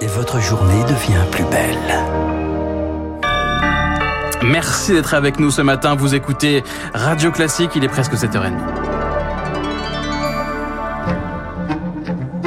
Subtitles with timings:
[0.00, 1.76] et votre journée devient plus belle.
[4.44, 5.94] Merci d'être avec nous ce matin.
[5.94, 8.91] Vous écoutez Radio Classique, il est presque 7h30.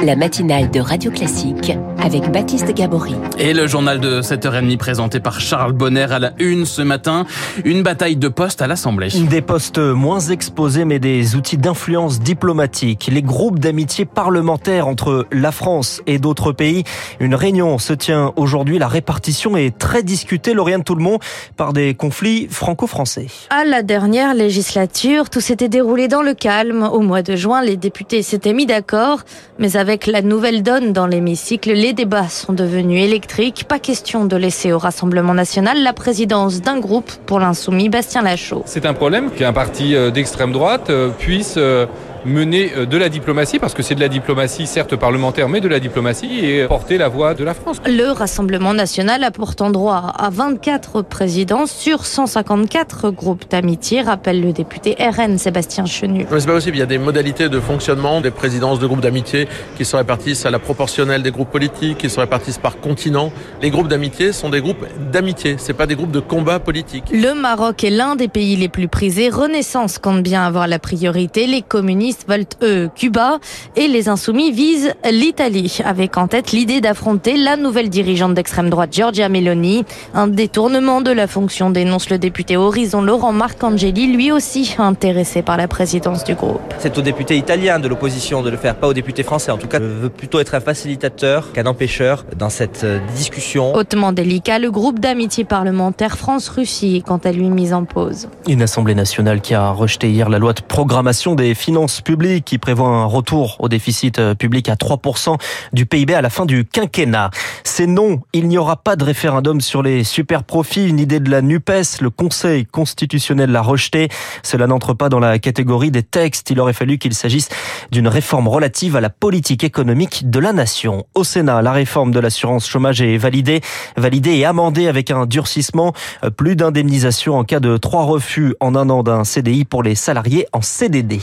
[0.06, 3.16] La matinale de Radio Classique avec Baptiste Gabory.
[3.36, 7.26] Et le journal de 7h30 présenté par Charles Bonner à la une ce matin.
[7.64, 9.08] Une bataille de postes à l'Assemblée.
[9.28, 13.08] Des postes moins exposés mais des outils d'influence diplomatique.
[13.10, 16.84] Les groupes d'amitié parlementaire entre la France et d'autres pays.
[17.18, 18.78] Une réunion se tient aujourd'hui.
[18.78, 21.18] La répartition est très discutée, Lauriane Tout-le-Monde,
[21.56, 23.26] par des conflits franco-français.
[23.50, 26.84] À la dernière législature, tout s'était déroulé dans le calme.
[26.84, 29.22] Au mois de juin, les députés s'étaient mis d'accord,
[29.58, 33.64] mais avec la nouvelle donne dans l'hémicycle, les débats sont devenus électriques.
[33.64, 38.62] Pas question de laisser au Rassemblement national la présidence d'un groupe pour l'insoumis Bastien Lachaud.
[38.66, 41.86] C'est un problème qu'un parti euh, d'extrême droite euh, puisse euh,
[42.26, 45.68] mener euh, de la diplomatie, parce que c'est de la diplomatie certes parlementaire, mais de
[45.68, 47.80] la diplomatie et porter la voix de la France.
[47.86, 54.52] Le Rassemblement national a pourtant droit à 24 présidents sur 154 groupes d'amitié, rappelle le
[54.52, 56.26] député RN Sébastien Chenu.
[56.28, 59.48] C'est pas possible, il y a des modalités de fonctionnement des présidences de groupes d'amitié
[59.76, 63.32] qui se répartissent à la proportionnelle des groupes politiques, qui se répartissent par continent.
[63.62, 67.04] Les groupes d'amitié sont des groupes d'amitié, c'est pas des groupes de combat politique.
[67.12, 69.28] Le Maroc est l'un des pays les plus prisés.
[69.28, 71.46] Renaissance compte bien avoir la priorité.
[71.46, 73.38] Les communistes veulent eux Cuba
[73.76, 78.92] et les insoumis visent l'Italie, avec en tête l'idée d'affronter la nouvelle dirigeante d'extrême droite
[78.92, 79.84] Giorgia Meloni.
[80.14, 85.56] Un détournement de la fonction dénonce le député Horizon Laurent Marcangeli, lui aussi intéressé par
[85.56, 86.60] la présidence du groupe.
[86.78, 89.50] C'est aux députés italiens de l'opposition de le faire, pas aux députés français.
[89.50, 93.74] En tout cas, je veux plutôt être un facilitateur qu'un empêcheur dans cette euh, discussion.
[93.74, 98.28] Hautement délicat, le groupe d'amitié parlementaire France-Russie est quant à lui mis en pause.
[98.48, 102.58] Une Assemblée nationale qui a rejeté hier la loi de programmation des finances publiques qui
[102.58, 105.38] prévoit un retour au déficit euh, public à 3%
[105.72, 107.32] du PIB à la fin du quinquennat.
[107.64, 111.28] C'est non, il n'y aura pas de référendum sur les super profits, une idée de
[111.28, 114.08] la NUPES, le Conseil constitutionnel l'a rejeté.
[114.44, 117.48] Cela n'entre pas dans la catégorie des textes, il aurait fallu qu'il s'agisse
[117.90, 121.06] d'une réforme relative à la politique économique de la nation.
[121.16, 123.62] Au Sénat, la réforme de l'assurance chômage est validée,
[123.96, 125.92] validée et amendée avec un durcissement,
[126.22, 129.96] euh, plus d'indemnisation en cas de trois refus en un an d'un CDI pour les
[129.96, 131.18] salariés en CDD.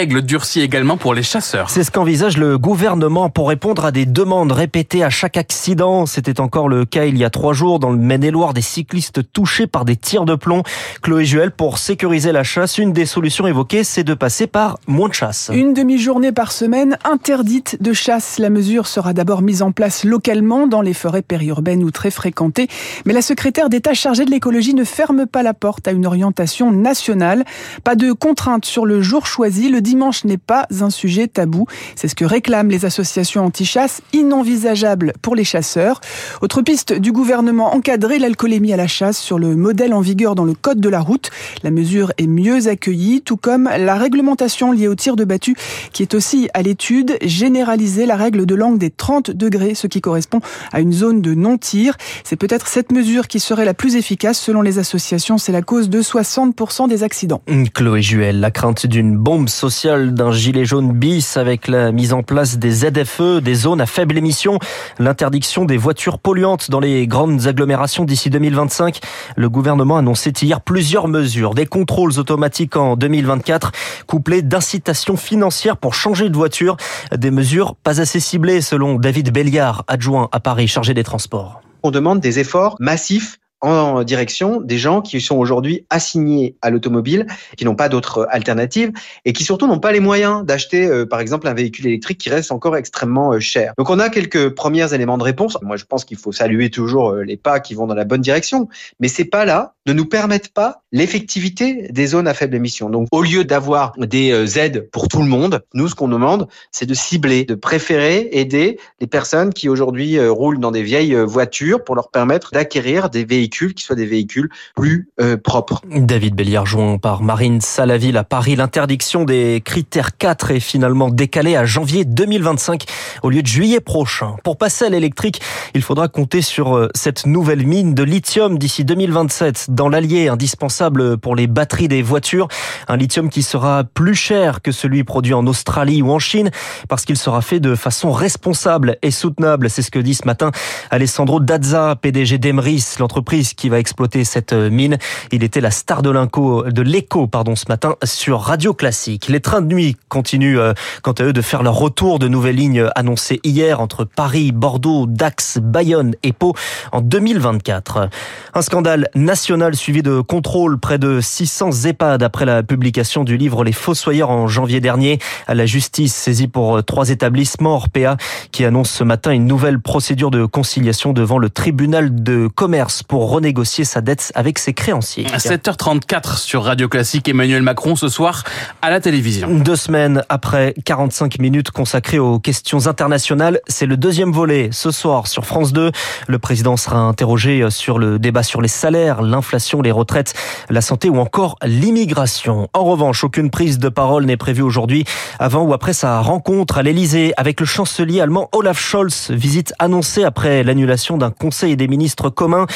[0.00, 1.68] Règles durcies également pour les chasseurs.
[1.68, 6.06] C'est ce qu'envisage le gouvernement pour répondre à des demandes répétées à chaque accident.
[6.06, 9.66] C'était encore le cas il y a trois jours dans le Maine-et-Loire des cyclistes touchés
[9.66, 10.62] par des tirs de plomb.
[11.02, 15.10] Chloé Juel, pour sécuriser la chasse, une des solutions évoquées, c'est de passer par moins
[15.10, 15.50] de chasse.
[15.52, 18.38] Une demi-journée par semaine interdite de chasse.
[18.38, 22.68] La mesure sera d'abord mise en place localement dans les forêts périurbaines ou très fréquentées.
[23.04, 26.72] Mais la secrétaire d'État chargée de l'écologie ne ferme pas la porte à une orientation
[26.72, 27.44] nationale.
[27.84, 29.68] Pas de contrainte sur le jour choisi.
[29.68, 31.66] Le dimanche n'est pas un sujet tabou.
[31.96, 36.00] C'est ce que réclament les associations anti-chasse, inenvisageable pour les chasseurs.
[36.42, 40.44] Autre piste du gouvernement, encadrer l'alcoolémie à la chasse sur le modèle en vigueur dans
[40.44, 41.30] le code de la route.
[41.64, 45.56] La mesure est mieux accueillie, tout comme la réglementation liée au tir de battu,
[45.92, 50.00] qui est aussi à l'étude, généraliser la règle de langue des 30 degrés, ce qui
[50.00, 50.40] correspond
[50.72, 51.96] à une zone de non-tir.
[52.22, 55.36] C'est peut-être cette mesure qui serait la plus efficace selon les associations.
[55.36, 57.42] C'est la cause de 60% des accidents.
[57.74, 62.22] Chloé Juel, la crainte d'une bombe sociale, d'un gilet jaune bis avec la mise en
[62.22, 64.58] place des ZFE, des zones à faible émission,
[64.98, 69.00] l'interdiction des voitures polluantes dans les grandes agglomérations d'ici 2025.
[69.36, 73.72] Le gouvernement a annoncé hier plusieurs mesures, des contrôles automatiques en 2024,
[74.06, 76.76] couplés d'incitations financières pour changer de voiture,
[77.16, 81.62] des mesures pas assez ciblées selon David Belliard, adjoint à Paris chargé des transports.
[81.82, 87.26] On demande des efforts massifs en direction des gens qui sont aujourd'hui assignés à l'automobile,
[87.56, 88.92] qui n'ont pas d'autres alternatives
[89.24, 92.30] et qui surtout n'ont pas les moyens d'acheter, euh, par exemple, un véhicule électrique qui
[92.30, 93.74] reste encore extrêmement euh, cher.
[93.76, 95.58] Donc on a quelques premiers éléments de réponse.
[95.62, 98.20] Moi, je pense qu'il faut saluer toujours euh, les pas qui vont dans la bonne
[98.20, 102.90] direction, mais ces pas-là ne nous permettent pas l'effectivité des zones à faible émission.
[102.90, 106.86] Donc au lieu d'avoir des aides pour tout le monde, nous, ce qu'on demande, c'est
[106.86, 111.94] de cibler, de préférer aider les personnes qui aujourd'hui roulent dans des vieilles voitures pour
[111.94, 115.82] leur permettre d'acquérir des véhicules qui soient des véhicules plus euh, propres.
[115.90, 118.56] David Béliard, joint par Marine Salaville à Paris.
[118.56, 122.84] L'interdiction des critères 4 est finalement décalée à janvier 2025
[123.22, 124.36] au lieu de juillet prochain.
[124.44, 125.40] Pour passer à l'électrique,
[125.74, 131.18] il faudra compter sur euh, cette nouvelle mine de lithium d'ici 2027 dans l'Allier, indispensable
[131.18, 132.48] pour les batteries des voitures.
[132.88, 136.50] Un lithium qui sera plus cher que celui produit en Australie ou en Chine
[136.88, 139.70] parce qu'il sera fait de façon responsable et soutenable.
[139.70, 140.50] C'est ce que dit ce matin
[140.90, 144.98] Alessandro Dazza, PDG d'Emris, l'entreprise qui va exploiter cette mine.
[145.32, 149.28] Il était la star de de l'écho, pardon, ce matin sur Radio Classique.
[149.28, 152.18] Les trains de nuit continuent, euh, quant à eux, de faire leur retour.
[152.18, 156.54] De nouvelles lignes annoncées hier entre Paris, Bordeaux, Dax, Bayonne et Pau
[156.92, 158.08] en 2024.
[158.54, 163.64] Un scandale national suivi de contrôles près de 600 EHPAD après la publication du livre
[163.64, 165.18] Les Fossoyeurs en janvier dernier.
[165.46, 168.16] À la justice saisie pour euh, trois établissements Orpea
[168.52, 173.29] qui annonce ce matin une nouvelle procédure de conciliation devant le tribunal de commerce pour
[173.30, 175.26] renégocier sa dette avec ses créanciers.
[175.32, 178.44] À 7h34 sur Radio Classique, Emmanuel Macron ce soir
[178.82, 179.48] à la télévision.
[179.48, 185.28] Deux semaines après 45 minutes consacrées aux questions internationales, c'est le deuxième volet ce soir
[185.28, 185.92] sur France 2.
[186.26, 190.34] Le président sera interrogé sur le débat sur les salaires, l'inflation, les retraites,
[190.68, 192.68] la santé ou encore l'immigration.
[192.72, 195.04] En revanche, aucune prise de parole n'est prévue aujourd'hui
[195.38, 199.30] avant ou après sa rencontre à l'Elysée avec le chancelier allemand Olaf Scholz.
[199.30, 202.66] Visite annoncée après l'annulation d'un conseil des ministres commun.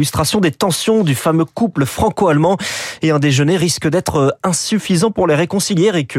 [0.00, 2.56] Illustration des tensions du fameux couple franco-allemand.
[3.02, 6.16] Et un déjeuner risque d'être insuffisant pour les réconcilier, Eric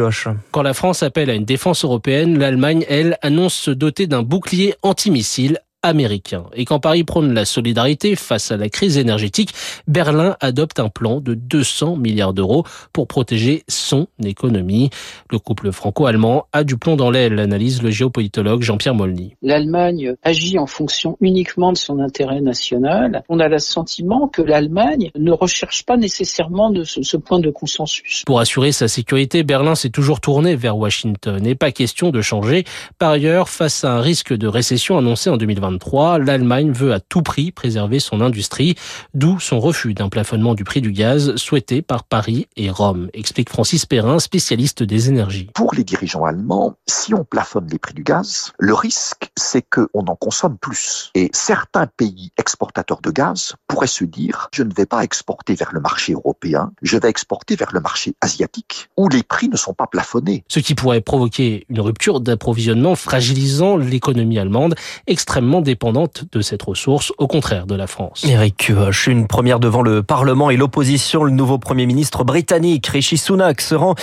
[0.51, 4.75] Quand la France appelle à une défense européenne, l'Allemagne, elle, annonce se doter d'un bouclier
[4.83, 6.45] antimissile américain.
[6.53, 9.53] Et quand Paris prône la solidarité face à la crise énergétique,
[9.87, 12.63] Berlin adopte un plan de 200 milliards d'euros
[12.93, 14.89] pour protéger son économie.
[15.31, 19.35] Le couple franco-allemand a du plomb dans l'aile, analyse le géopolitologue Jean-Pierre Molny.
[19.41, 23.23] L'Allemagne agit en fonction uniquement de son intérêt national.
[23.29, 27.49] On a le sentiment que l'Allemagne ne recherche pas nécessairement de ce, ce point de
[27.49, 28.23] consensus.
[28.25, 32.65] Pour assurer sa sécurité, Berlin s'est toujours tourné vers Washington et pas question de changer.
[32.99, 35.70] Par ailleurs, face à un risque de récession annoncé en 2020,
[36.17, 38.75] l'Allemagne veut à tout prix préserver son industrie,
[39.13, 43.49] d'où son refus d'un plafonnement du prix du gaz souhaité par Paris et Rome, explique
[43.49, 45.49] Francis Perrin, spécialiste des énergies.
[45.53, 50.05] Pour les dirigeants allemands, si on plafonne les prix du gaz, le risque, c'est qu'on
[50.05, 51.11] en consomme plus.
[51.15, 55.71] Et certains pays exportateurs de gaz pourraient se dire, je ne vais pas exporter vers
[55.73, 59.73] le marché européen, je vais exporter vers le marché asiatique, où les prix ne sont
[59.73, 60.43] pas plafonnés.
[60.47, 64.75] Ce qui pourrait provoquer une rupture d'approvisionnement fragilisant l'économie allemande,
[65.07, 68.25] extrêmement dépendante de cette ressource, au contraire de la France.
[68.27, 71.23] Eric Kioch, une première devant le Parlement et l'opposition.
[71.23, 73.95] Le nouveau Premier ministre britannique, Rishi Sunak, se rend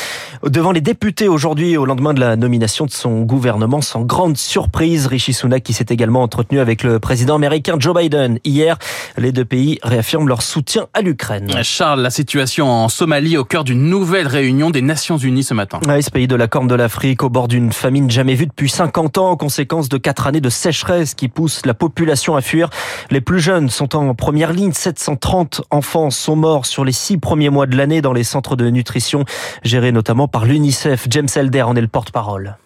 [0.42, 3.80] devant les députés aujourd'hui au lendemain de la nomination de son gouvernement.
[3.80, 8.38] Sans grande surprise, Rishi Sunak qui s'est également entretenu avec le président américain Joe Biden.
[8.44, 8.78] Hier,
[9.16, 11.50] les deux pays réaffirment leur soutien à l'Ukraine.
[11.62, 15.80] Charles, la situation en Somalie au cœur d'une nouvelle réunion des Nations Unies ce matin.
[15.86, 18.68] Oui, ce pays de la Corne de l'Afrique au bord d'une famine jamais vue depuis
[18.68, 21.28] 50 ans, conséquence de quatre années de sécheresse qui
[21.64, 22.70] la population à fuir.
[23.10, 24.72] Les plus jeunes sont en première ligne.
[24.72, 28.68] 730 enfants sont morts sur les six premiers mois de l'année dans les centres de
[28.70, 29.24] nutrition
[29.62, 31.06] gérés notamment par l'UNICEF.
[31.10, 32.56] James Elder en est le porte-parole.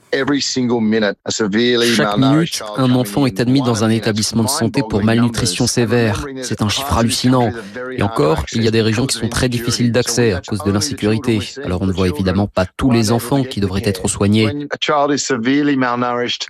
[1.94, 6.26] Chaque minute, un enfant est admis dans un établissement de santé pour malnutrition sévère.
[6.42, 7.50] C'est un chiffre hallucinant.
[7.96, 10.70] Et encore, il y a des régions qui sont très difficiles d'accès à cause de
[10.70, 11.38] l'insécurité.
[11.64, 14.68] Alors on ne voit évidemment pas tous les enfants qui devraient être soignés.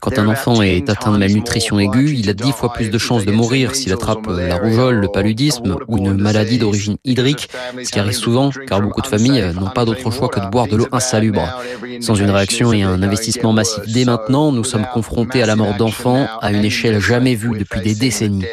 [0.00, 3.24] Quand un enfant est atteint de malnutrition aiguë, il a dix fois plus de chances
[3.24, 7.48] de mourir s'il attrape la rougeole, le paludisme ou une maladie d'origine hydrique,
[7.82, 10.66] ce qui arrive souvent car beaucoup de familles n'ont pas d'autre choix que de boire
[10.66, 11.60] de l'eau insalubre.
[12.00, 13.82] Sans une réaction et un investissement massif.
[13.86, 17.80] Dès maintenant, nous sommes confrontés à la mort d'enfants à une échelle jamais vue depuis
[17.80, 18.44] des décennies.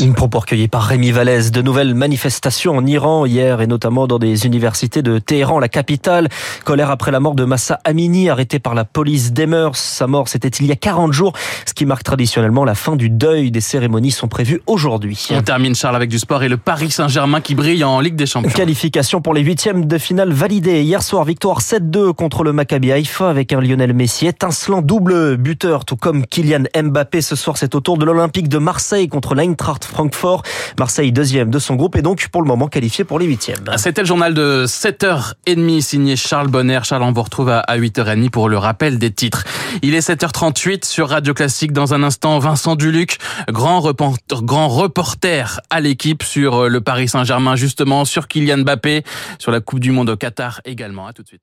[0.00, 1.50] Une propos recueillie par Rémi Vallès.
[1.50, 6.28] De nouvelles manifestations en Iran hier et notamment dans des universités de Téhéran, la capitale.
[6.64, 9.78] Colère après la mort de Massa Amini, arrêté par la police des mœurs.
[9.78, 11.32] Sa mort, c'était il y a 40 jours,
[11.66, 13.50] ce qui marque traditionnellement la fin du deuil.
[13.50, 15.28] Des cérémonies sont prévues aujourd'hui.
[15.30, 18.26] On termine, Charles, avec du sport et le Paris Saint-Germain qui brille en Ligue des
[18.26, 18.50] Champions.
[18.50, 20.82] Qualification pour les huitièmes de finale validée.
[20.82, 25.84] Hier soir, victoire 7-2 contre le Maccabi Haïfa avec un Lionel Messi étincelant double buteur,
[25.84, 27.20] tout comme Kylian Mbappé.
[27.20, 30.42] Ce soir, c'est au tour de l'Olympique de Marseille contre l'Eintracht Francfort.
[30.76, 33.62] Marseille deuxième de son groupe et donc pour le moment qualifié pour les huitièmes.
[33.76, 36.80] C'était le journal de 7h30 signé Charles Bonner.
[36.82, 39.44] Charles, on vous retrouve à 8h30 pour le rappel des titres.
[39.82, 41.70] Il est 7h38 sur Radio Classique.
[41.70, 43.18] Dans un instant, Vincent Duluc,
[43.52, 49.04] grand reporter, grand reporter à l'équipe sur le Paris Saint-Germain, justement, sur Kylian Mbappé,
[49.38, 51.06] sur la Coupe du Monde au Qatar également.
[51.06, 51.35] À tout de suite.